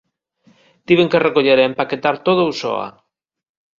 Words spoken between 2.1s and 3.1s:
todo eu soa.